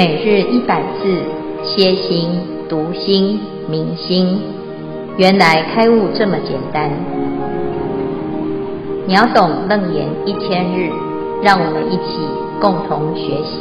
[0.00, 1.22] 每日一百字，
[1.62, 2.30] 歇心、
[2.70, 4.40] 读心、明心，
[5.18, 6.90] 原来开悟这么简单。
[9.06, 10.90] 秒懂楞严一千日，
[11.42, 12.16] 让我们一起
[12.62, 13.60] 共同学习。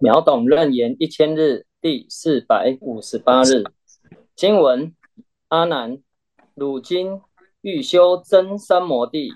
[0.00, 3.62] 秒懂楞严一千日第四百五十八日
[4.34, 4.92] 经文：
[5.50, 5.98] 阿难，
[6.56, 7.20] 汝今
[7.60, 9.34] 欲修真三摩地。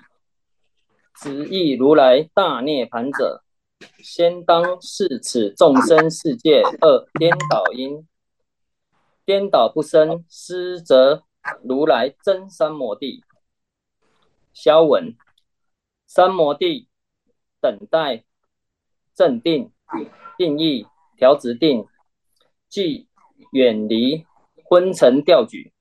[1.17, 3.43] 直意如来大涅槃者，
[4.03, 8.07] 先当视此众生世界二颠倒因，
[9.23, 11.23] 颠倒不生，失则
[11.63, 13.23] 如来真三摩地。
[14.53, 15.15] 消文：
[16.05, 16.89] 三摩地
[17.61, 18.23] 等待
[19.13, 19.71] 正定、
[20.37, 20.85] 定义、
[21.17, 21.85] 调直定，
[22.67, 23.07] 即
[23.51, 24.25] 远离
[24.63, 25.71] 昏沉掉举，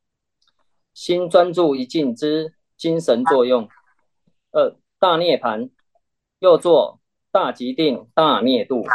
[0.92, 3.68] 心专注一境之精神作用。
[4.52, 5.68] 二大涅槃，
[6.38, 6.98] 又作
[7.30, 8.86] 大极定、大灭度，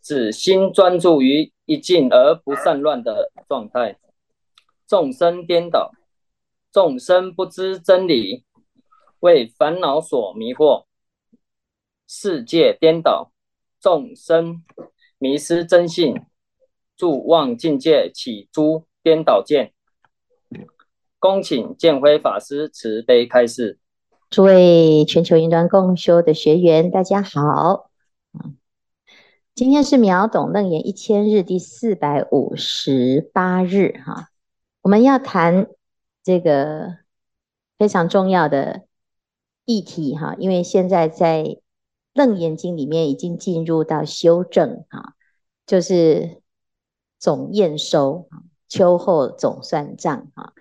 [0.00, 3.98] 指心专注于一境而不散乱的状态。
[4.86, 5.92] 众生颠倒，
[6.72, 8.46] 众生不知真理，
[9.18, 10.86] 为烦恼所迷惑；
[12.08, 13.32] 世界颠倒，
[13.78, 14.64] 众生
[15.18, 16.18] 迷失真性，
[16.96, 19.74] 助妄境界起诸颠倒见。
[21.18, 23.78] 恭请建辉法师慈悲开示。
[24.30, 27.90] 诸位全球云端共修的学员，大家好。
[29.56, 34.28] 今天是秒懂楞严一千日第四百五十八日哈，
[34.82, 35.66] 我们要谈
[36.22, 36.98] 这个
[37.76, 38.84] 非常重要的
[39.64, 41.58] 议题哈，因为现在在
[42.14, 45.14] 楞严经里面已经进入到修正哈，
[45.66, 46.40] 就是
[47.18, 48.28] 总验收，
[48.68, 50.52] 秋后总算账哈。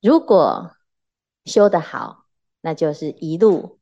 [0.00, 0.70] 如果
[1.44, 2.25] 修得好，
[2.66, 3.78] 那就是一路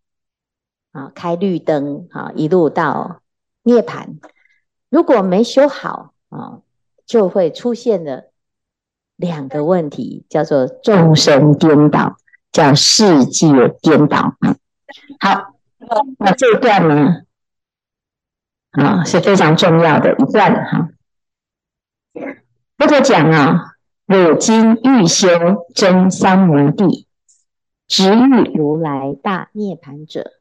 [0.93, 3.23] 啊开绿灯啊，一路到
[3.63, 4.19] 涅槃。
[4.91, 6.61] 如果没修好啊，
[7.07, 8.31] 就会出现了
[9.17, 12.19] 两个问题，叫做众生颠倒，
[12.53, 13.47] 叫世界
[13.81, 14.35] 颠倒。
[15.19, 15.55] 好，
[16.19, 17.23] 那这一段呢
[18.73, 20.91] 啊是非常重要的一段哈。
[22.77, 25.31] 佛陀讲啊，汝今欲修
[25.75, 27.09] 真三摩地。
[27.87, 30.33] 直欲如来大涅槃者，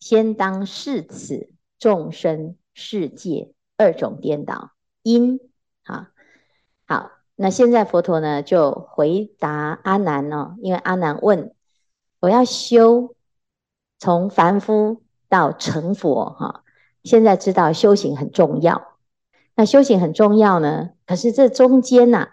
[0.00, 5.38] 先当视此众生世界二种颠倒因。
[5.84, 6.06] 好，
[6.86, 11.54] 好，那现在佛陀呢就回答阿难哦，因为阿难问，
[12.20, 13.14] 我要修
[13.98, 16.64] 从凡夫到成佛哈，
[17.02, 18.98] 现在知道修行很重要，
[19.54, 22.28] 那修行很重要呢，可是这中间呐、啊，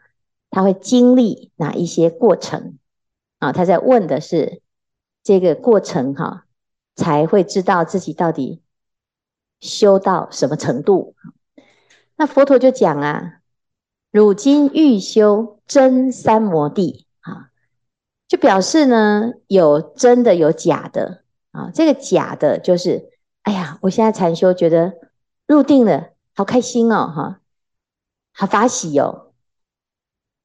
[0.49, 2.79] 他会经历哪一些过程？
[3.41, 4.61] 啊，他在问的是
[5.23, 6.45] 这个过程哈，
[6.95, 8.61] 才会知道自己到底
[9.59, 11.15] 修到什么程度。
[12.15, 13.39] 那佛陀就讲啊，
[14.11, 17.49] 汝今欲修真三摩地啊，
[18.27, 21.71] 就表示呢，有真的有假的啊。
[21.73, 23.09] 这个假的就是，
[23.41, 24.93] 哎呀，我现在禅修觉得
[25.47, 27.41] 入定了，好开心哦，哈，
[28.33, 29.33] 好法喜哦。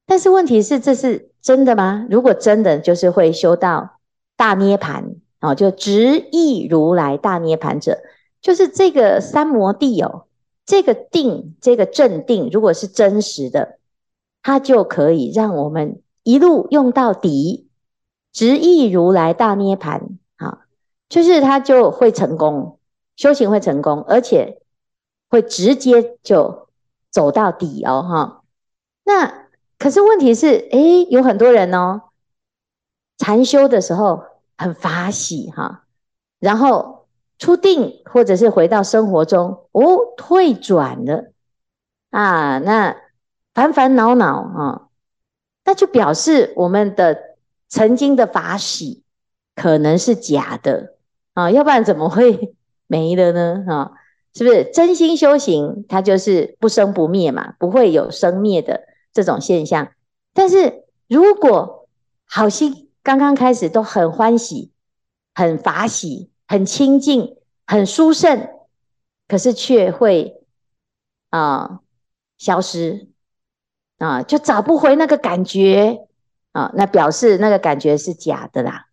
[0.07, 1.31] 但是问题是，这是。
[1.47, 2.05] 真的吗？
[2.11, 4.01] 如果真的，就是会修到
[4.37, 8.01] 大涅盘啊，就直意如来大涅盘者，
[8.43, 10.25] 就是这个三摩地哦，
[10.65, 13.79] 这个定，这个正定，如果是真实的，
[14.43, 17.69] 它就可以让我们一路用到底，
[18.33, 20.67] 直意如来大涅盘啊，
[21.09, 22.81] 就是它就会成功，
[23.15, 24.63] 修行会成功，而且
[25.31, 26.67] 会直接就
[27.09, 28.43] 走到底哦，哈，
[29.05, 29.46] 那。
[29.78, 32.03] 可是问题是，诶，有很多人哦，
[33.19, 34.25] 禅修的时候
[34.56, 35.84] 很法喜哈，
[36.41, 37.06] 然后
[37.38, 41.32] 出定或者是回到生活中，哦，退转了
[42.10, 42.97] 啊，那
[43.53, 44.89] 烦烦恼恼啊，
[45.65, 47.36] 那就表示我们的
[47.68, 49.03] 曾经的法喜
[49.54, 50.95] 可能是假的
[51.34, 52.54] 啊，要不然怎么会
[52.86, 53.65] 没了呢？
[53.68, 53.92] 啊，
[54.33, 58.80] 是不是真心修行，它就是不生不灭嘛，不会有生灭的。
[59.16, 59.92] 这种现象，
[60.34, 61.89] 但是如果
[62.27, 64.72] 好心刚刚开始都很欢喜、
[65.34, 67.36] 很法喜、很清净、
[67.66, 68.51] 很殊胜，
[69.27, 70.42] 可是却会
[71.30, 71.80] 啊、
[72.36, 73.09] 消失
[73.97, 76.07] 啊、就找不回那个感觉
[76.53, 78.86] 啊、那表示那个感觉是假的啦，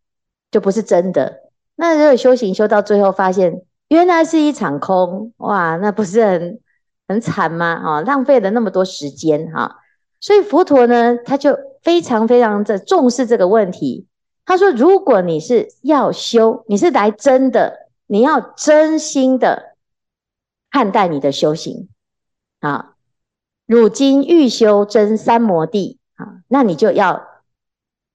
[0.51, 1.51] 就不是真的。
[1.75, 6.61] 那如果修行修到最后，发现原来是一场空，哇，那不是很
[7.09, 7.65] 很惨吗？
[7.65, 9.82] 啊，浪费了那么多时间哈。
[10.23, 14.07] 所以佛陀呢，他就非常非常的重视这个问题。
[14.45, 19.75] 他说：“如果你是要修，你是来真的，你要真心的
[20.71, 21.89] 看待你的修行
[22.61, 22.95] 啊。
[23.65, 27.27] 汝今欲修真三摩地啊，那你就要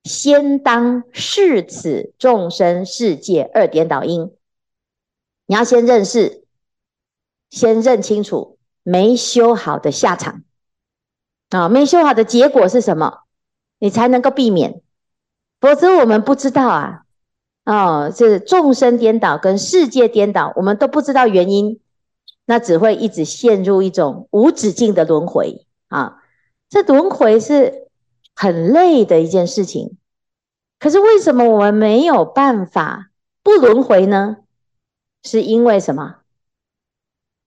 [0.05, 4.35] 先当视此众生世界二颠倒因。
[5.45, 6.47] 你要先认识，
[7.51, 10.43] 先认清楚没修好的下场
[11.51, 13.21] 啊，没修好的结果是什么？
[13.79, 14.83] 你才能够避免，
[15.61, 17.03] 否则我们不知道啊。
[17.65, 21.81] 哦，这众生颠倒跟世界颠倒，我们都不知道原因，
[22.47, 26.23] 那只会一直陷入一种无止境的轮回啊。
[26.69, 27.89] 这轮回是
[28.35, 29.97] 很累的一件事情，
[30.79, 33.11] 可是为什么我们没有办法
[33.43, 34.39] 不轮回呢？
[35.23, 36.17] 是因为什么？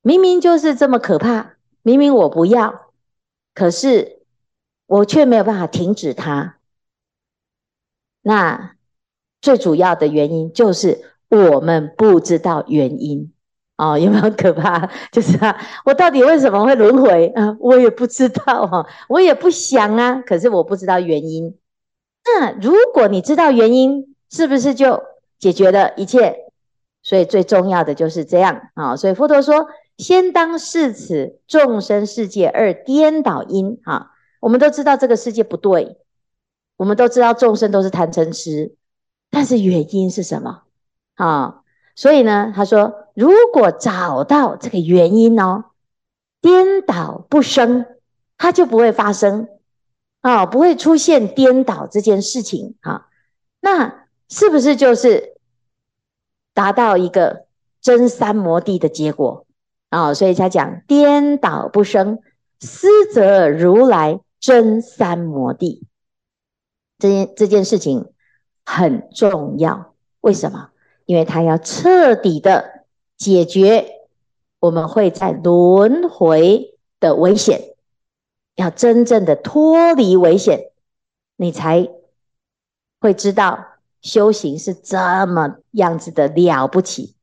[0.01, 2.90] 明明就是这么可怕，明明我不要，
[3.53, 4.19] 可是
[4.85, 6.57] 我却没有办法停止它。
[8.21, 8.75] 那
[9.41, 13.33] 最主要的原因就是我们不知道原因
[13.77, 14.89] 哦，有没有可怕？
[15.11, 17.57] 就是啊，我到底为什么会轮回啊？
[17.59, 21.57] 我也不知道哈，我也不想啊，可是我不知道原因。
[22.23, 25.01] 那如果你知道原因，是不是就
[25.39, 26.51] 解决了一切？
[27.01, 28.95] 所以最重要的就是这样啊！
[28.95, 29.67] 所以佛陀说
[30.01, 34.11] ：“先当识此众生世界二颠倒因啊！”
[34.41, 35.97] 我们都知道这个世界不对，
[36.75, 38.75] 我们都知道众生都是贪嗔痴，
[39.29, 40.63] 但是原因是什么
[41.15, 41.61] 啊？
[41.95, 45.65] 所以呢，他说：“如果找到这个原因哦，
[46.41, 47.85] 颠倒不生，
[48.37, 49.47] 它就不会发生
[50.21, 53.07] 啊，不会出现颠倒这件事情啊。
[53.59, 55.29] 那是不是就是？”
[56.53, 57.45] 达到一个
[57.79, 59.45] 真三摩地的结果
[59.91, 62.17] 啊、哦，所以他讲颠倒不生，
[62.59, 65.85] 斯则如来真三摩地。
[66.97, 68.11] 这件这件事情
[68.65, 70.71] 很重要，为什么？
[71.05, 72.85] 因为他要彻底的
[73.17, 73.91] 解决
[74.59, 77.75] 我们会在轮回的危险，
[78.55, 80.71] 要真正的脱离危险，
[81.35, 81.87] 你才
[82.99, 83.67] 会知道。
[84.01, 87.15] 修行是这么样子的了不起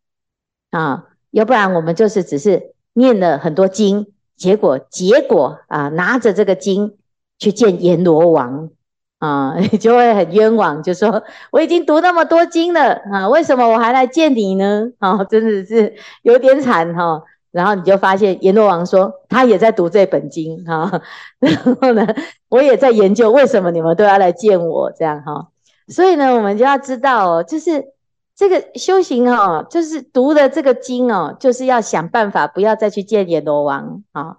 [0.70, 1.08] 啊！
[1.30, 6.96] 要不然我们就是只是念了很多经，结果结果啊，拿着这个经
[7.38, 8.70] 去见阎罗王
[9.18, 14.90] 啊，你就会很冤枉，就说我已经读那么多经了啊，为什么我还来见你呢？
[14.98, 17.22] 啊， 真的是有点惨哈！
[17.50, 21.00] 然后你就发现阎罗王说他也在读这本经哈，
[21.40, 22.06] 然后呢，
[22.48, 25.48] 我也在研究为什么你们都要来见我这样哈。
[25.88, 27.86] 所以呢，我们就要知道哦，就是
[28.38, 34.36] 这个修行哦，就是读的这个经哦，就是要想办法不要再去见阎罗王啊，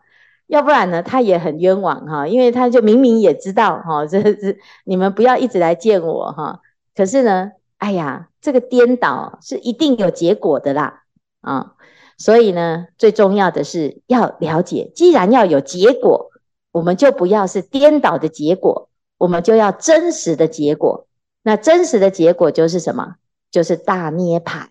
[0.48, 6.62] 要不然呢，他也很冤枉哈，因为他就明明也知道哈， 这是你们不要一直来见我哈，
[6.96, 11.04] 可是呢，哎呀，这个颠倒是一定有结果的啦
[11.42, 11.74] 啊，
[12.18, 16.32] 所以呢，最重要的是要了解，既然要有结果，
[16.72, 18.88] 我们就不要是颠倒的结果，
[19.18, 21.06] 我们就要真实的结果。
[21.44, 23.16] 那真实的结果就是什么？
[23.52, 24.68] 就是大涅槃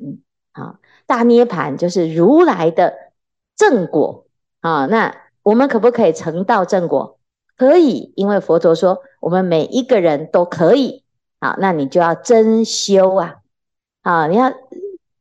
[0.53, 0.79] 啊！
[1.07, 2.95] 大涅槃就是如来的
[3.57, 4.27] 正果
[4.61, 4.87] 啊！
[4.87, 7.19] 那我们可不可以成道正果？
[7.57, 11.05] 可以，因为佛陀说我们每一个人都可以。
[11.41, 13.37] 好，那你就要真修啊！
[14.03, 14.53] 啊，你要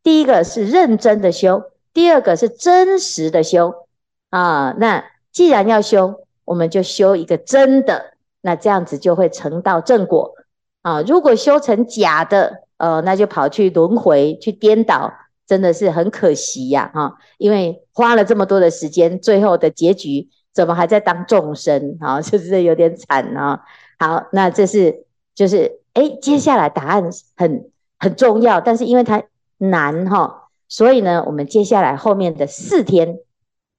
[0.03, 3.87] 第一个是认真的修，第二个是真实的修
[4.29, 4.75] 啊！
[4.77, 10.35] 那既然要修，我们就修一个真的，那这样子就会成道正果。
[10.81, 15.11] 啊，如果修成假的，呃，那就跑去轮回去颠倒，
[15.45, 22.19] 真的是很可惜呀，哈，因为花了这么多的时间，最后的结局怎么还在当众生啊？
[22.21, 23.61] 就是有点惨啊。
[23.99, 29.23] 好，那这是就是，哎，接下来答案很很重要，但是因为它
[29.57, 33.17] 难哈，所以呢，我们接下来后面的四天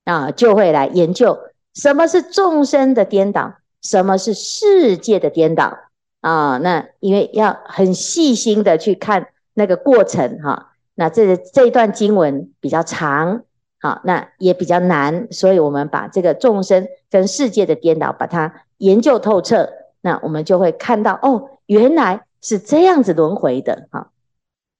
[0.05, 1.39] 啊，就会来研究
[1.75, 5.79] 什么是众生的颠倒，什么是世界的颠倒。
[6.21, 13.43] 啊，那因为要很细心的去看那个过程哈，那这这一段经文比较长，
[13.81, 19.71] 好，那也比较难，所以我们把这个众生跟世界的颠倒，把它研究透彻，
[20.01, 24.11] 那我们就会看到哦，原来是这样子轮回的哈。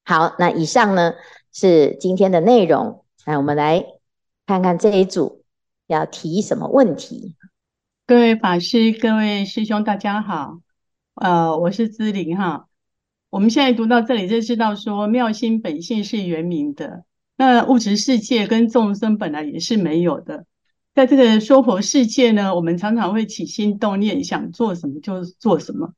[0.05, 1.15] 好，那以上呢
[1.53, 3.87] 是今天的内容，来我们来
[4.47, 5.45] 看看这一组
[5.87, 7.37] 要提什么问题。
[8.07, 10.59] 各位法师、各位师兄，大家好。
[11.21, 12.69] 呃，我是姿玲哈。
[13.29, 17.05] 我们现在读到这里就知道说，妙心本性是圆明的。
[17.37, 20.47] 那物质世界跟众生本来也是没有的。
[20.95, 25.93] 在这个娑婆世界呢，我们常常会起心动念，想做什么就做什么，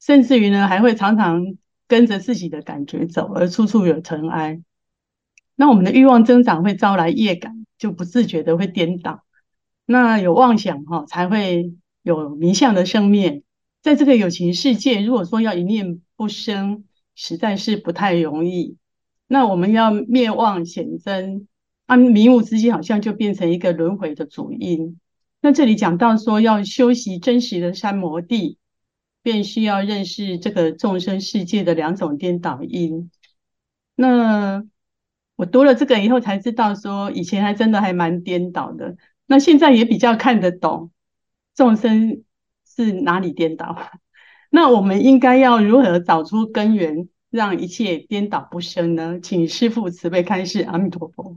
[0.00, 1.46] 甚至于呢，还会常常
[1.86, 4.60] 跟着自己的感觉走，而处处有尘埃。
[5.56, 9.24] 那我们的欲望增长会招来业感，就不自觉的会颠倒。
[9.86, 11.72] 那有妄想哈，才会
[12.02, 13.42] 有名相的生灭。
[13.88, 18.76] 在这个有情世界，如果说要一念不生，实在是不太容易。
[19.26, 21.48] 那我们要灭妄显真，
[21.86, 25.00] 啊，迷雾之间好像就变成一个轮回的主因。
[25.40, 28.58] 那这里讲到说要修习真实的三摩地，
[29.22, 33.10] 便需要认识这个众生世界的两种颠倒因。
[33.94, 34.66] 那
[35.36, 38.98] 我读了这个以后才知道，说以前还真的还蛮颠倒的。
[39.24, 40.90] 那现在也比较看得懂
[41.54, 42.22] 众生
[42.84, 43.76] 是哪里颠倒。
[44.50, 49.18] 那我们应该要如何找出根源，让一切颠倒不生呢？
[49.22, 50.62] 请师父慈悲开示。
[50.62, 51.36] 阿弥陀佛。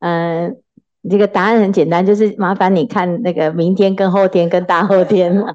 [0.00, 0.52] 嗯、 呃，
[1.08, 5.54] 这个答案很简单，就是麻烦你看那个明天跟后天跟大后天了。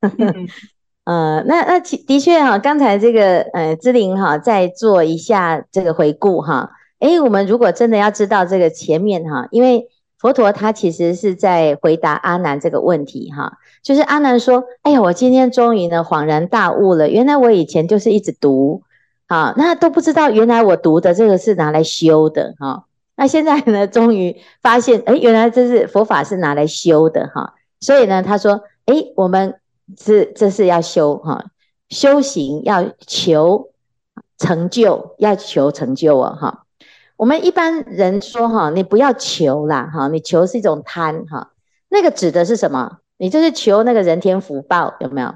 [1.04, 6.70] 呃，那那其的确哈，刚才这个呃，姿玲哈，再做一下这个回顾哈。
[6.98, 9.86] 诶，我们如果真的要知道这个前面哈，因为
[10.26, 18.82] 佛陀他其实是在回答阿难这个问题哈，就是阿难说，哎呀，我今天终于呢恍然大悟了，原来我以前就是一直读，
[19.28, 29.54] 啊，那都不知道原来我读的这个是拿来修的哈，那现在呢终于发现，诶，原来这是佛法是拿来修的哈，所以呢他说，诶，我们。
[29.96, 31.44] 是，这是要修哈，
[31.90, 33.68] 修行要求
[34.36, 36.65] 成就，要求成就啊哈。
[37.16, 41.52] 我们一般人说哈，你不要求啦哈，你求是一种贪哈。
[41.88, 42.98] 那个指的是什么？
[43.16, 45.34] 你就是求那个人天福报有没有？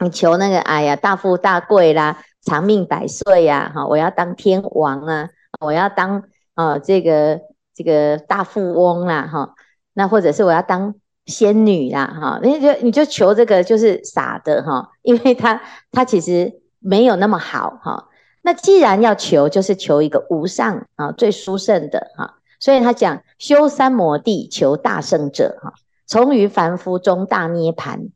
[0.00, 5.28] 你求那个哎呀大富大贵啦，长命百岁呀哈，我要当天王啊，
[5.60, 7.40] 我要当啊这个
[7.74, 9.54] 这个大富翁啦哈，
[9.92, 10.94] 那或者是我要当。
[11.26, 15.58] 仙女啦，哈，你就你就求这个就是傻的哈，因为他
[15.90, 18.08] 他其实没有那么好哈。
[18.46, 25.72] 那既然要求，就是求一个无上啊最殊胜的哈，所以他讲修三摩地求大圣者哈，
[26.06, 28.10] 从于凡夫中大涅槃，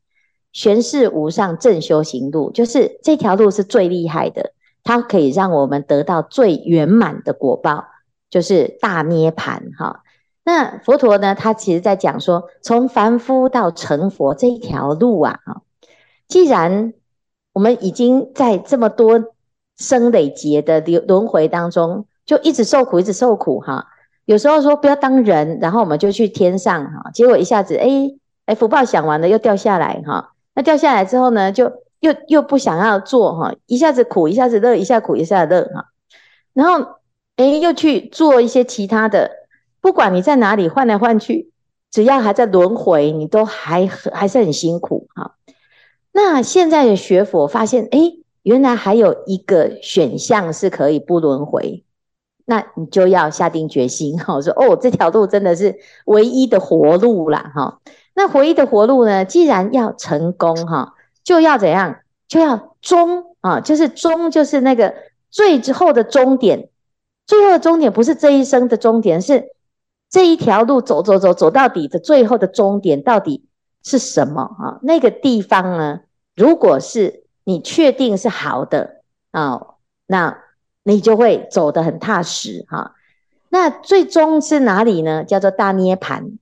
[0.52, 4.52] 玄是无上正修行路，就是这条路是最厉害的，
[4.84, 7.86] 它可以让我们得到最圆满的果报，
[8.28, 10.02] 就是大涅槃哈。
[10.44, 11.34] 那佛陀呢？
[11.34, 15.40] 他其实在讲说，从凡夫到成佛这一条路啊，
[16.26, 16.92] 既然
[17.54, 19.34] 我们已经在这么多
[19.78, 23.86] 生累劫的轮轮回当中，就一直受苦，一直受苦，哈。
[24.26, 27.88] 有时候说不要当人，然后我们就去天上，哈，结果一下子，哎，
[28.44, 30.32] 哎，福报享完了又掉下来，哈。
[30.54, 35.86] 那掉下来之后呢，就又又不想要做，哈，一下子苦，一下子乐，一下苦，一下乐，哈。
[36.52, 36.86] 然后，
[37.36, 39.30] 哎，又去做一些其他的。
[39.80, 41.52] 不管你在哪里换来换去，
[41.90, 45.36] 只要还在轮回，你都还还是很辛苦哈。
[46.12, 47.98] 那现在的学佛发现，哎，
[48.48, 51.84] 原来还有一个选项是可以不轮回，
[52.46, 57.78] 那你就要下定决心哈， 说哦，这条路真的是唯一的活路啦哈。
[58.14, 61.96] 那唯一的活路呢，既然要成功哈，就要怎样？
[62.26, 64.94] 就要终啊，就是终，就是那个
[65.30, 66.70] 最之后的终点。
[67.26, 69.50] 最后的终点不是这一生的终点，是。
[70.08, 73.44] 这一条路走走走走到底的最后的终点到底
[73.84, 74.80] 是什么啊？
[74.80, 76.00] 那个地方呢？
[76.34, 79.00] 如果是你确定是好的
[79.30, 79.58] 啊，
[80.06, 80.36] 那
[80.82, 82.94] 你就会走得很踏实哈。
[83.48, 85.24] 那最终是哪里呢？
[85.24, 86.32] 叫做大涅盘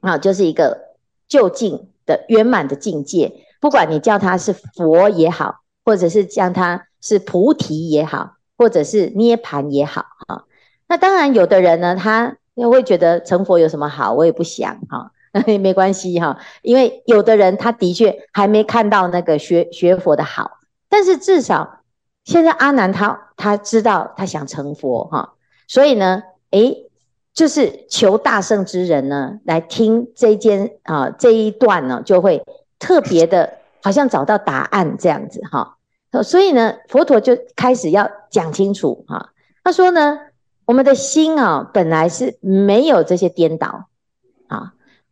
[0.00, 0.96] 啊，就是一个
[1.28, 3.44] 究竟的圆满的境界。
[3.60, 10.46] 不管你叫它是佛也好，或者是叫它是菩提也好，或者是涅盘也好哈。
[10.88, 12.38] 那当然，有的人呢，他。
[12.54, 14.12] 因为会觉得成佛有什么好？
[14.12, 16.38] 我也不想哈，那 也没关系哈。
[16.62, 20.58] 因为有的人他的确还没看到那个学学佛的好，
[20.88, 21.82] 但是至少
[22.24, 25.34] 现在阿南他他知道他想成佛哈，
[25.68, 26.90] 所以呢，诶，
[27.32, 32.42] 就是求大圣之人呢来听这一间啊这一段呢，就会
[32.78, 35.76] 特别的，好像找到答案这样子哈。
[36.22, 39.30] 所以呢，佛陀就开始要讲清楚哈。
[39.64, 40.18] 他说呢。
[40.66, 43.86] 我们的心啊，本来是没有这些颠倒，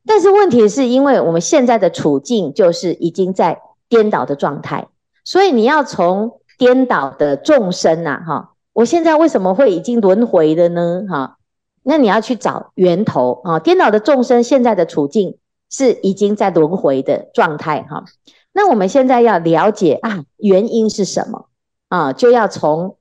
[0.08, 4.88] 但是问题是因为我们现在的处境就是已经在颠倒的状态，
[5.24, 11.04] 所以你要从颠倒的众生呐，哈，我现在为什么会已经轮回了呢？
[11.08, 11.36] 哈，
[11.82, 15.38] 那你要去找源头啊，颠倒的众生现在的处境
[15.70, 18.04] 是已经在轮回的状态哈，
[18.52, 21.46] 那我们现在要了解啊，原因是什么
[21.88, 22.96] 啊，就要从。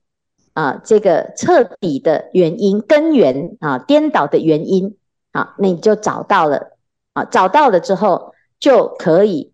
[0.54, 4.96] 啊，这个彻底的原因、根源啊，颠倒的原因
[5.30, 6.76] 啊，那你就找到了
[7.12, 9.52] 啊，找到了之后就可以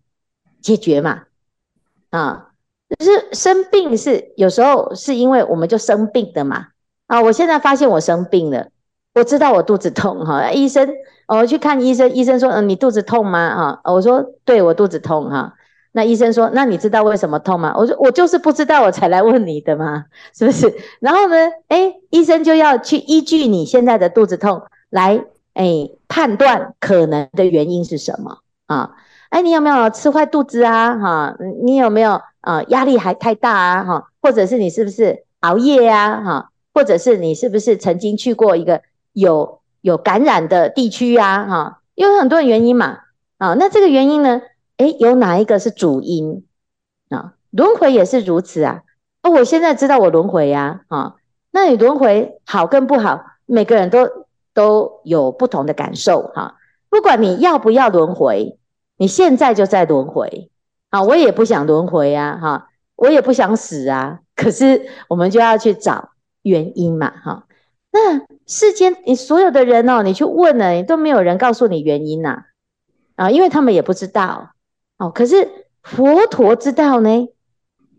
[0.61, 1.23] 解决嘛。
[2.09, 2.49] 啊，
[2.99, 6.67] 就是生病是有时候是因为我们就生病的嘛。
[7.07, 8.67] 啊，我现在发现我生病了，
[9.13, 10.89] 我知道我肚子痛哈，医生，
[11.27, 13.55] 我去看医生，医生说，嗯，你肚子痛吗？
[13.83, 15.53] 哈，我说，对，我肚子痛哈。
[15.91, 17.73] 那医生说，那你知道为什么痛吗？
[17.77, 20.73] 我说，我就是不知道，我才来问你的嘛，是不是？
[20.99, 21.35] 然后呢，
[21.67, 25.23] 哎，医生就要去依据你现在的肚子痛来，
[25.55, 28.91] 哎，判断可能的原因是什么啊？
[29.29, 30.97] 哎，你有没有吃坏肚子啊？
[30.97, 32.61] 哈，你有没有啊？
[32.67, 33.83] 压力还太大啊？
[33.83, 36.21] 哈，或者是你是不是熬夜啊？
[36.21, 36.49] 哈？
[36.73, 38.81] 或者是你是不是曾经去过一个
[39.13, 41.45] 有有感染的地区啊？
[41.45, 42.99] 哈，有很多原因嘛。
[43.37, 44.41] 啊，那这个原因呢？
[44.77, 46.45] 诶，有哪一个是主因
[47.09, 47.33] 啊？
[47.51, 48.81] 轮回也是如此啊。
[49.23, 50.81] 哦，我现在知道我轮回呀。
[50.89, 51.15] 啊，
[51.51, 54.07] 那你轮回好跟不好，每个人都
[54.55, 56.55] 都有不同的感受哈。
[56.89, 58.57] 不管你要不要轮回，
[58.97, 60.49] 你现在就在轮回
[60.89, 61.03] 啊。
[61.03, 64.21] 我也不想轮回呀，哈，我也不想死啊。
[64.35, 66.09] 可是我们就要去找。
[66.47, 67.47] 原因嘛，哈，
[67.91, 72.43] 那世间你所有的人哦，你去问了，你都没有人告诉你原因呐，
[73.15, 74.51] 啊，因为他们也不知道，
[74.99, 75.49] 哦，可是
[75.81, 77.27] 佛陀知道呢。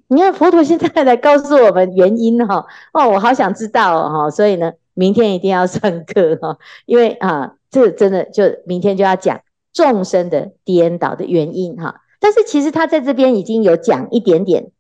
[0.07, 14.73] 你看佛陀现在来告诉我们原因哈，哦，我好想知道哦，所以呢，明天一定要上课哈， 因为啊，这真的就明天就要讲众生的颠倒的原因哈，但是其实他在这边已经有讲一点点，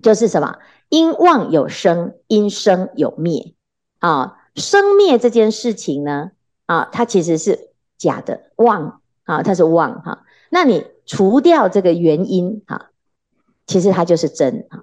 [0.00, 0.58] 就是什么？
[0.88, 3.54] 因妄有生，因生有灭，
[3.98, 6.30] 啊，生灭这件事情呢，
[6.66, 12.90] 啊，它其实是假的，妄啊，它是妄哈、那你除掉这个原因哈、
[13.66, 14.82] 其实它就是真哈、啊。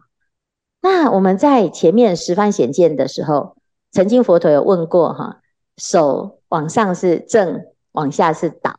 [0.81, 3.55] 那我们在前面十方显见的时候，
[3.91, 5.41] 曾经佛陀有问过哈、
[5.77, 8.75] 手往上是正，往下是倒，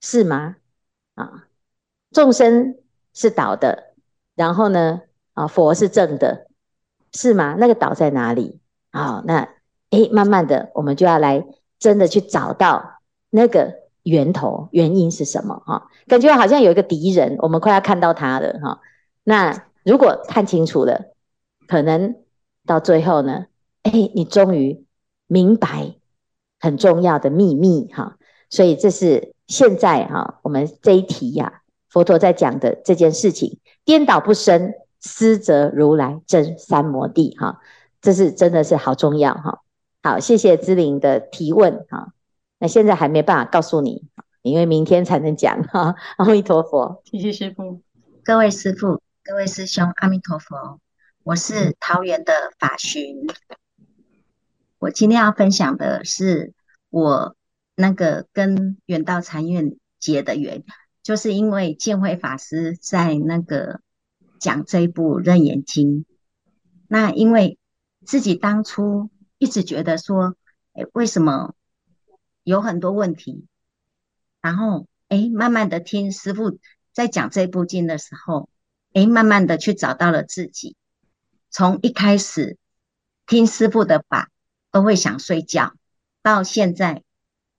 [0.00, 0.56] 是吗？
[1.14, 1.48] 啊，
[2.10, 2.76] 众生
[3.12, 3.94] 是倒的，
[4.34, 5.02] 然后呢，
[5.34, 6.46] 啊，佛是正的。
[7.12, 7.56] 是吗？
[7.58, 8.60] 那个倒在哪里？
[8.92, 9.48] 好，那
[9.88, 11.46] 诶，慢慢的，我们就要来
[11.78, 15.62] 真的去找到那个源头，原因是什么？
[15.64, 18.80] 哈，感觉好像有一个敌人，我们快要看到他了，哈。
[19.24, 21.14] 那如果看清楚了，
[21.66, 22.16] 可能
[22.66, 23.46] 到最后呢，
[23.90, 24.84] 诶，你终于
[25.26, 25.94] 明白
[26.60, 28.18] 很重要的秘密，哈。
[28.50, 34.74] 所以这是现在哈，我们这一题呀，佛陀在讲的这件事情，颠倒不生。
[34.98, 37.60] 思则如来真三摩地，哈，
[38.00, 39.60] 这是真的是好重要，哈。
[40.02, 42.12] 好，谢谢姿玲的提问，哈。
[42.58, 44.08] 那现在还没办法告诉你，
[44.42, 45.94] 因为明天才能讲，哈。
[46.16, 47.82] 阿弥陀佛，谢谢师父，
[48.24, 50.80] 各位师父，各位师兄，阿弥陀佛。
[51.22, 53.26] 我是桃园的法寻，
[54.86, 56.54] 我今天要分享的是
[56.90, 57.34] 我
[57.74, 60.62] 那个跟圆道禅院结的缘，
[61.02, 63.80] 就是因为见辉法师在那个。
[64.38, 66.00] 讲这一部《楞严经》，
[66.88, 67.58] 那因为
[68.04, 70.36] 自己当初一直觉得说，
[70.74, 71.54] 哎，为什么
[72.44, 73.46] 有很多问题？
[74.42, 76.58] 然后，哎，慢慢的听师傅
[76.92, 78.50] 在讲这部经的时候，
[78.92, 80.76] 哎，慢慢的去找到了自己。
[81.50, 82.58] 从一开始
[83.26, 84.30] 听师傅的法
[84.76, 85.74] 都会想睡觉，
[86.20, 87.02] 到现在，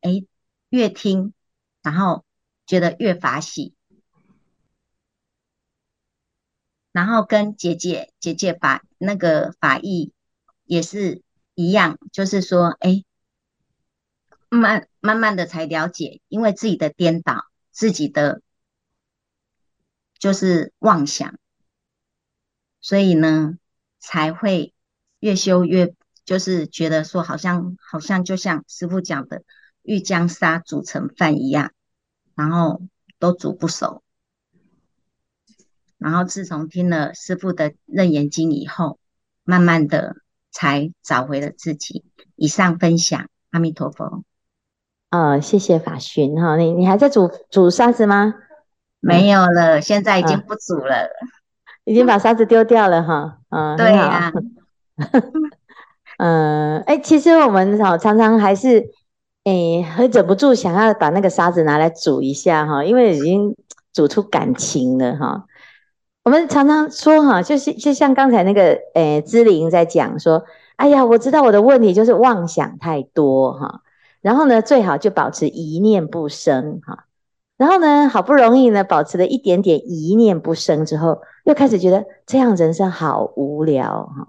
[0.02, 0.24] 哎，
[0.70, 1.34] 越听，
[1.82, 2.24] 然后
[2.68, 3.74] 觉得越法喜。
[6.92, 10.14] 然后跟姐姐姐姐法那个法义
[10.64, 11.24] 也是
[11.56, 13.04] 一样，就是说，哎，
[14.50, 18.44] 慢慢慢的才了解，因为自己的颠倒，自己的
[20.20, 21.40] 就是妄想，
[22.80, 23.58] 所以呢，
[23.98, 24.76] 才会
[25.18, 25.96] 越修越
[26.28, 29.44] 就是觉得说，好像好像就像师傅讲的，
[29.82, 31.72] 欲将沙煮成饭一样，
[32.36, 32.82] 然后
[33.18, 34.04] 都煮不熟。
[35.98, 39.00] 然后自从听了师傅的《楞严经》以后，
[39.46, 40.18] 慢慢的
[40.52, 42.04] 才找回了自己。
[42.36, 44.26] 以上分享，阿弥陀佛。
[45.10, 48.34] 呃，谢谢法寻哈，你你还在煮煮沙子吗？
[49.00, 51.10] 没有了，现在已经不煮了，呃、
[51.86, 53.40] 已经把沙子丢掉了哈。
[53.48, 54.34] 嗯、呃，对呀、啊。
[56.18, 58.80] 嗯，哎，其实我们哈常常还是
[59.44, 63.56] 哎，会忍不住想要把那个沙子拿来煮一下哈，因为已经
[63.94, 65.46] 煮出感情了哈。
[66.24, 70.44] 我们常常说哈，就是就像刚才那个诶，姿玲在讲说，
[70.76, 73.82] 哎呀，我知道我的问题就是妄想太多哈，
[74.22, 77.06] 然后呢，最好就保持一念不生哈，
[77.58, 84.28] 然后呢，好不容易呢，保持了一点点一念不生之后，又开始觉得这样人生好无聊哈，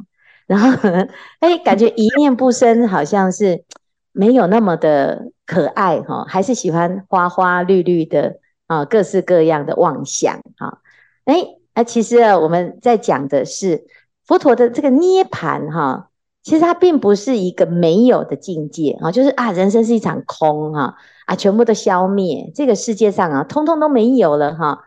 [0.49, 0.91] 然后，
[1.39, 3.63] 哎，感觉一念不生好像是
[4.11, 10.81] 没有那么的可爱哈，还是喜欢花花绿绿的啊，各式各样的妄想哈，
[11.25, 11.55] 哎。
[11.75, 13.87] 那其实啊，我们在讲的是
[14.27, 16.09] 佛陀的这个涅盘哈，
[16.43, 24.81] 其实它并不是一个没有的境界啊，就是啊，人生是一场空哈啊，全部都消灭，这个世界上啊，通通都没有了哈。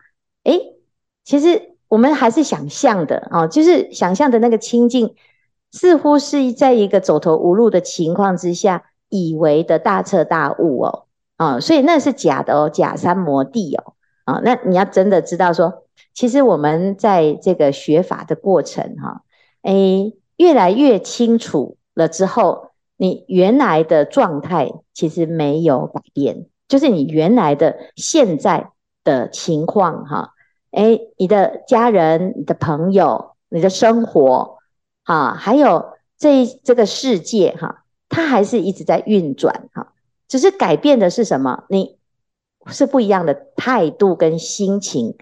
[0.44, 0.76] 诶，
[1.24, 5.14] 其实我们还是想象的啊，就是想象的那个清净，
[5.72, 11.06] 似乎是在一个走投无路的情况之下，以为的大彻大悟哦。
[11.36, 15.82] 啊、所以那是假的哦，假三摩地哦，啊、那你要真的知道说，
[16.14, 19.22] 其实我们在这个学法的过程哈、
[19.62, 28.70] 诶，越来越清楚了之后，你原来的状态其实没有改变，就是你原来的现在
[29.02, 30.34] 的情况哈，
[30.70, 34.58] 诶，你的家人、你的朋友、你的生活，
[35.04, 39.92] 啊，还有这这个世界哈，它还是一直在运转哈。
[40.28, 41.64] 只是改变的是什么？
[41.68, 41.98] 你
[42.68, 45.16] 是不一样的态度跟心情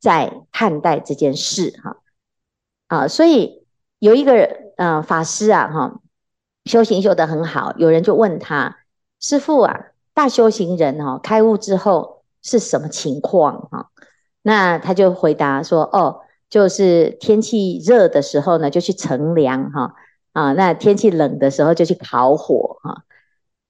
[0.00, 1.98] 在看待这件事哈
[2.88, 3.66] 啊，所以
[3.98, 6.00] 有一个人呃法师啊哈，
[6.64, 8.78] 修行修得很好，有人就问他
[9.20, 13.90] 师父啊，大修行人哈开悟之后是什么情况哈？
[14.42, 19.94] 那他就回答说哦，就是天气热的时候呢，就去乘凉哈
[20.32, 23.02] 啊，那天气冷的时候就去烤火哈。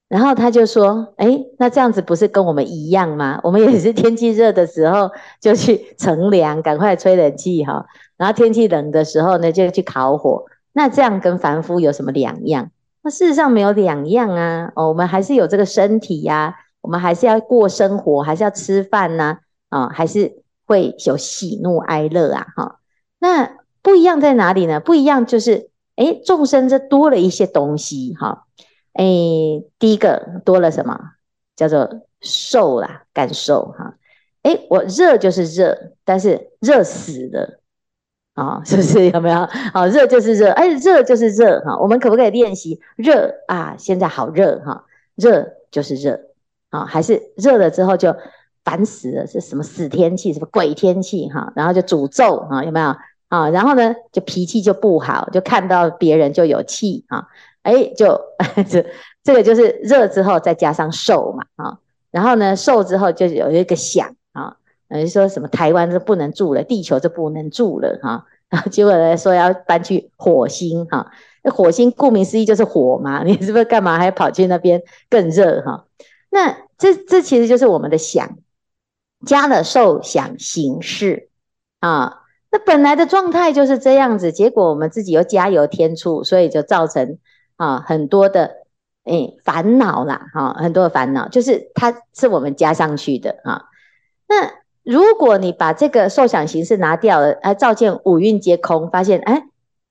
[0.08, 3.40] 然后他就说：“哎，那这样子不是跟我们一样吗？
[3.42, 5.10] 我们也是天气热的时候
[5.40, 7.84] 就去乘凉，赶快吹冷气哈。
[8.16, 10.44] 然后天气冷的时候呢，就去烤火。
[10.72, 12.70] 那这样跟凡夫有什么两样？
[13.02, 14.70] 那事实上没有两样啊。
[14.76, 19.38] 哦，我们还是有这个身体呀，我们还是要过生活，还是要吃饭呐，
[19.70, 22.46] 啊，还是会有喜怒哀乐啊。
[22.55, 22.81] 哈，
[23.18, 24.81] 那不一样在哪里呢？
[24.81, 28.42] 不一样就是，哎，众生这多了一些东西哈。”
[28.92, 29.05] 哎，
[29.79, 30.98] 第一个多了什么？
[31.55, 31.88] 叫做
[32.22, 33.94] 受啦，感受哈。
[34.42, 37.61] 哎，我热就是热，但是热死了
[38.33, 39.11] 啊， 是不是？
[39.11, 39.46] 有没有？
[39.74, 41.76] 好，热就是热，哎，热就是热哈。
[41.79, 43.74] 我们可不可以练习热啊？
[43.79, 46.18] 现在好热哈，热就是热
[46.70, 48.16] 啊，还是热了之后就
[48.66, 49.26] 烦死了？
[49.26, 50.33] 是什么死天气？
[50.33, 51.52] 什么鬼天气哈？
[51.55, 52.94] 然后就诅咒啊，有没有？
[53.29, 57.26] 啊，然后呢，就脾气就不好，就看到别人就有气啊。
[57.62, 58.20] 哎，就
[58.68, 58.85] 这
[59.24, 61.79] 这个就是热之后再加上受嘛啊，
[62.11, 64.57] 然后呢受之后就有一个想啊，
[64.90, 71.11] 就说什么台湾就不能住了，地球就不能住了哈， 然后结果呢说要搬去火星哈，
[71.42, 75.87] 那火星顾名思义就是火嘛， 你是不是干嘛还跑去那边更热哈？
[76.31, 78.38] 那这这其实就是我们的想
[79.26, 81.28] 加了受想行识
[81.80, 87.18] 啊，那本来的状态就是这样子，结果我们自己又加油添醋，所以就造成。
[87.58, 88.66] 啊，很多的
[89.04, 93.64] 诶烦恼啦，哈，很多的烦恼，就是它是我们加上去的啊。
[94.28, 99.44] 那如果你把这个受想行识拿掉了，哎，照见五蕴皆空，发现哎，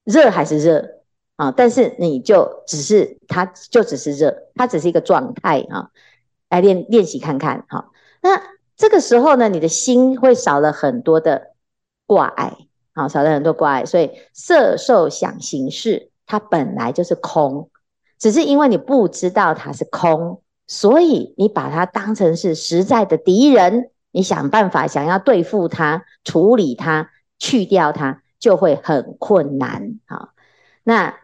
[0.03, 1.01] 热还是热
[1.37, 5.89] 啊，但是你就只是它就只是热，它只是一个状态啊。
[6.51, 7.89] 来练练习看看哈。
[8.21, 8.39] 那
[8.75, 11.53] 这个时候呢，你的心会少了很多的
[12.05, 12.55] 挂碍，
[12.93, 16.11] 啊，少了很多挂碍，所以色受想行识。
[16.27, 17.69] 它本来就是空，
[18.17, 30.29] 只是因为你不知道它是空，所以你把它当成是实在的敌人，你想办法想要对付它、处理它、去掉它，就会很困难啊。
[30.83, 31.15] 那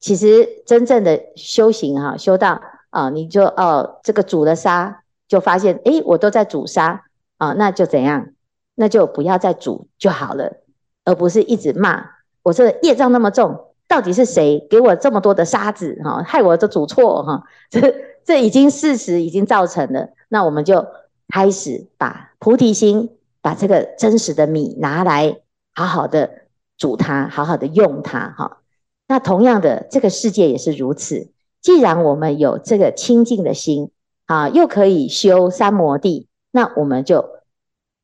[0.00, 7.04] 其实真正的修行哈，修到啊，你就哦，这个煮了沙，就发现诶，我都在煮沙
[7.36, 8.28] 啊，那就怎样？
[8.74, 10.62] 那就不要再煮就好了，
[11.04, 12.04] 而不是一直骂
[12.42, 13.66] 我这业障那么重。
[13.88, 17.42] 到底是谁给我这么多的沙子哈，害我都煮错哈？
[17.70, 20.86] 这这已经事实已经造成了，那我们就
[21.28, 25.40] 开始把菩提心，把这个真实的米拿来，
[25.74, 26.42] 好好的
[26.76, 28.58] 煮它，好好的用它哈。
[29.06, 31.32] 那同样的，这个世界也是如此。
[31.62, 33.90] 既然我们有这个清净的心
[34.28, 37.28] 啊，又可以修三摩地，那我们就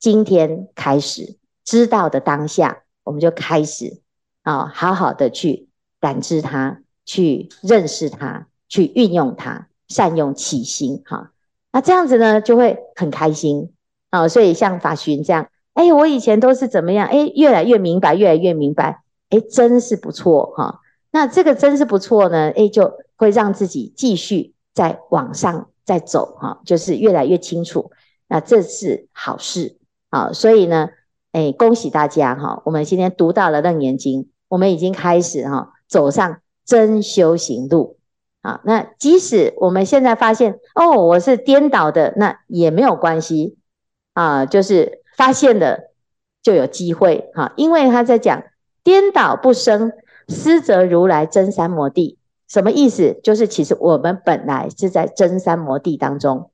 [0.00, 4.00] 今天开始知道的当下，我们就开始
[4.42, 5.68] 啊，好好的去。
[6.00, 11.32] 感知它，去认识它，去运用它，善用起心哈。
[11.72, 13.72] 那这样子呢，就会很开心
[14.10, 14.28] 啊。
[14.28, 17.08] 所以像法寻这样，哎，我以前都是怎么样？
[17.08, 20.80] 哎，越来越明白，越来越明白，哎，真是不错哈。
[21.10, 27.90] 那这个真是不错呢，哎，就会让自己继续再往上再走哈，就是越来越清楚。
[28.28, 29.78] 那这是好事
[30.10, 30.32] 啊。
[30.32, 30.88] 所以呢，
[31.32, 35.70] 哎，恭喜大家哈，我们今天读到了《楞严经》，我们已经开始哈。
[35.86, 37.98] 走上真修行路
[38.40, 38.60] 啊！
[38.64, 43.58] 那即使我们现在发现哦，我是颠倒的，那也没有关系
[44.14, 44.44] 啊。
[44.46, 45.92] 就是发现了
[46.42, 48.42] 就有机会哈，因为他在讲
[48.82, 49.92] 颠倒不生，
[50.26, 52.18] 斯则如来真三摩地，
[52.54, 53.18] 什么意思？
[53.24, 56.52] 就是其实我们本来是在真三摩地当中，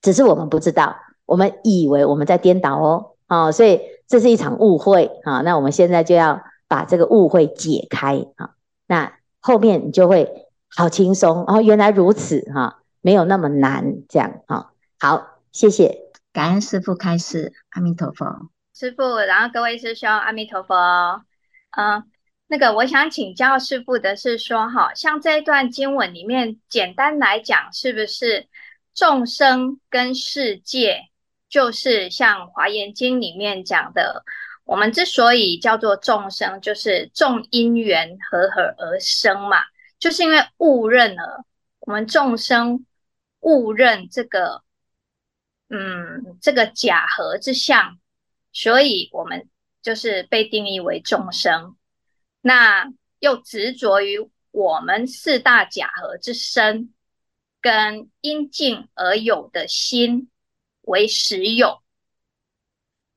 [0.00, 0.94] 只是我们不知道，
[1.26, 5.40] 我们以为我们在颠倒哦，哦，所以这是一场误会啊。
[5.40, 8.50] 那我们现在就要把这个误会解开啊，
[8.86, 14.70] 那后面你就会好轻松哦，原来如此哈，没有那么难这样哈。
[15.00, 20.76] 好，谢谢，感恩师父开示，阿弥陀佛，师父，然后各位师兄，阿弥陀佛，
[21.76, 22.04] 嗯。
[22.52, 28.48] 那个，我想请教师傅的是说，哈，像这一段经文里面，简单来讲，是不是
[28.92, 31.10] 众生跟世界，
[31.48, 34.24] 就是像《华严经》里面讲的，
[34.64, 39.58] 我们之所以叫做众生，就是众因缘和合而生嘛，
[40.00, 41.44] 就是因为误认了
[41.78, 42.84] 我们众生
[43.38, 44.64] 误认这个，
[45.68, 47.96] 嗯，这个假合之相，
[48.52, 49.48] 所以我们
[49.82, 51.76] 就是被定义为众生。
[52.40, 56.94] 那又执着于我们四大假合之身，
[57.60, 60.30] 跟因境而有的心
[60.82, 61.82] 为实有，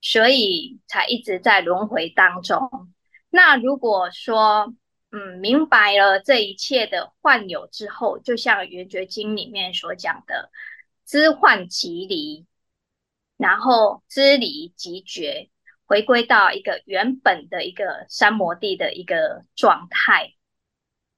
[0.02, 2.92] 所以才一直在轮回当中。
[3.30, 4.74] 那如果说，
[5.12, 10.52] 嗯，明白了这一切的幻有之后，就像《圆觉经》里面所讲的
[11.06, 12.46] “知幻即离”，
[13.38, 15.50] 然后“知离即觉”。
[15.94, 20.34] 回归到一个原本的一个三摩地的一个状态，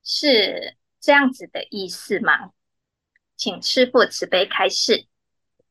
[0.03, 2.51] 是这样子的意思吗？
[3.37, 5.05] 请师父慈悲开示。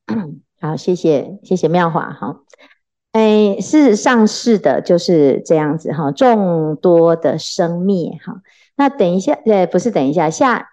[0.59, 2.45] 好，谢谢，谢谢妙华哈。
[3.13, 6.11] 哎，事实上是的，就是这样子哈。
[6.11, 8.41] 众多的生灭哈，
[8.77, 10.71] 那等一下，呃，不是等一下，下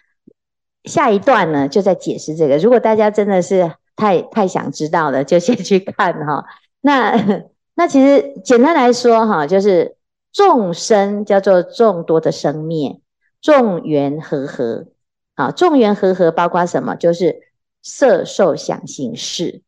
[0.84, 2.56] 下一段呢，就在解释这个。
[2.56, 6.42] 如果大家真的是太太想知道了，就先去看哈。
[6.86, 7.16] 那
[7.76, 9.96] 那其实简单来说哈，就是
[10.32, 13.00] 众生叫做众多的生灭，
[13.40, 14.88] 众缘和合
[15.34, 16.94] 啊，众缘和合包括什么？
[16.94, 17.40] 就是
[17.82, 19.62] 色受想行识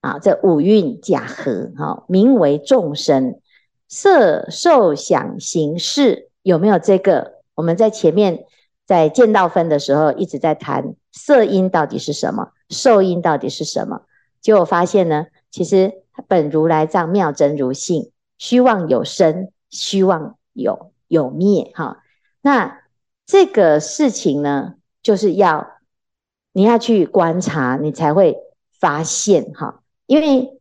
[0.00, 3.38] 啊，这五蕴假合哈，名为众生。
[3.88, 7.42] 色受想行识有没有这个？
[7.54, 8.46] 我们在前面
[8.86, 14.00] 在见到分的时候一直在谈色因到底是什么，受因到底是什么？
[14.40, 16.02] 结果发现呢，其实。
[16.28, 21.70] 本如来藏妙真如性，虚妄有生，虚妄有有灭。
[21.74, 22.02] 哈，
[22.42, 22.80] 那
[23.26, 25.78] 这个事情呢，就是要
[26.52, 28.36] 你要去观察，你才会
[28.78, 29.52] 发现。
[29.52, 30.58] 哈，因为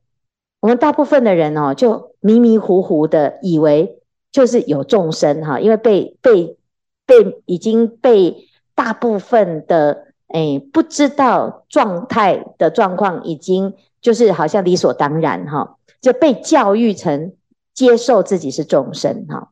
[0.59, 3.99] 我们大部分的人哦，就迷迷糊糊的以为
[4.31, 5.43] 就是有众生。
[5.43, 6.57] 哈，因为被被
[7.05, 13.73] 被已经被大部分的诶不知道状态的状况已经。
[14.05, 17.33] 就是好像理所当然哈，就被教育成
[17.73, 19.49] 接受自己是众生哈。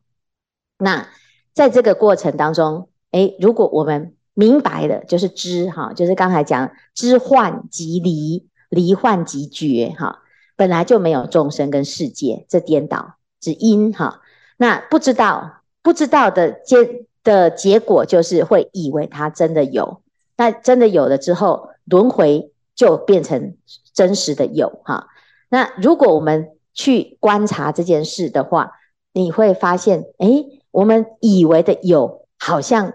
[0.78, 1.08] 那
[1.52, 10.20] 在这个过程当中，诶，如果我们明白了，就是知哈，就是刚才讲知幻即离，离幻即觉哈，
[10.54, 14.20] 本来就没有众生跟世界，这颠倒是因哈。
[14.56, 20.00] 那不知道不知道的结的结果，就是会以为它真的有，
[20.36, 23.56] 那真的有了之后，轮回就变成。
[23.94, 25.06] 真实的有哈，
[25.48, 28.72] 那如果我们去观察这件事的话，
[29.12, 32.94] 你会发现，诶，我们以为的有，好像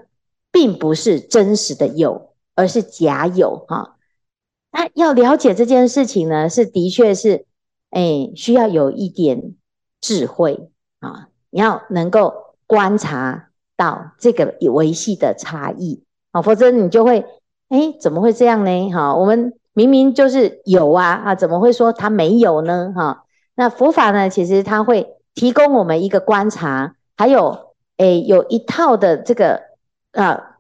[0.52, 3.96] 并不是真实的有，而是假有哈。
[4.74, 7.46] 那要了解这件事情呢，是的确是，
[7.92, 9.56] 诶，需要有一点
[10.02, 17.24] 智慧啊，你要能够观察到这个维系的差异啊，否则你就会，
[17.70, 18.92] 诶，怎么会这样呢？
[18.92, 19.54] 哈，我们。
[19.80, 22.92] 明明就是有啊啊，怎么会说它没有呢？
[22.94, 23.24] 哈，
[23.56, 29.62] 那佛法呢，其实它会提供我们一个观察，还有诶，有一套的这个
[30.12, 30.58] 啊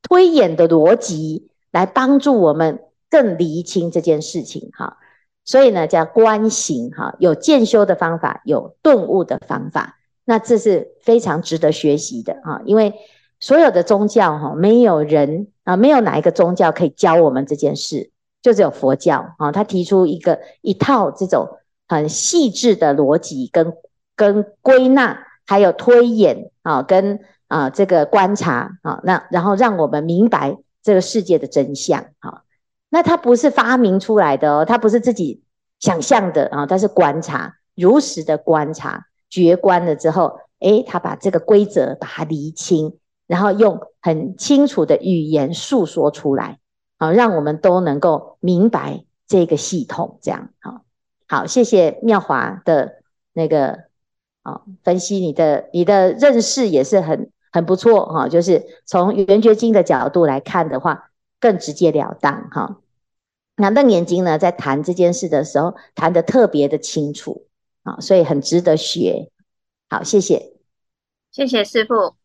[0.00, 4.98] 推演的逻辑来帮助我们更厘清这件事情哈。
[5.44, 12.62] 所以呢，叫观行哈，有渐修的方法，有顿悟的方法，那这是非常值得学习的啊。
[12.64, 12.94] 因为
[13.40, 18.12] 所有的宗教哈，没有人啊，没有哪一个宗教可以教我们这件事。
[18.42, 21.48] 就只有佛教啊，他提出一个一套这种
[21.88, 23.72] 很细致的逻辑跟
[24.16, 32.42] 跟归纳，还有推演啊，跟啊这个观察啊，那然后让我们明白这个世界的真相啊。
[32.90, 35.42] 那他不是发明出来的哦，他不是自己
[35.80, 46.58] 想象的啊，他是观察，如实的观察，觉观了之后，诶，他把这个规则把它厘清，然后用很清楚的语言诉说出来。
[47.02, 50.84] 好，让我们都能够明白这个系统，这样好。
[51.26, 53.86] 好，谢谢妙华的那个
[54.42, 61.10] 啊分析，你的你的认识也是很很不错哈、哦，就是从圆觉经的角度来看的话，
[61.40, 62.62] 更直截了当哈。
[62.62, 62.76] 哦
[63.56, 67.48] 那楞严经呢，在谈这件事的时候，谈得特别的清楚
[67.82, 69.32] 啊，所以很值得学。
[69.90, 70.52] 好，谢谢，
[71.32, 72.21] 谢谢师父。